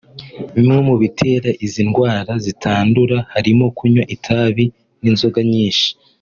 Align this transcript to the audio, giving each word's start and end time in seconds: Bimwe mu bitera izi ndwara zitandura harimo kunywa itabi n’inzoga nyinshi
Bimwe 0.55 0.77
mu 0.87 0.95
bitera 1.01 1.49
izi 1.65 1.81
ndwara 1.89 2.31
zitandura 2.45 3.17
harimo 3.33 3.65
kunywa 3.77 4.03
itabi 4.15 4.65
n’inzoga 5.01 5.39
nyinshi 5.53 5.87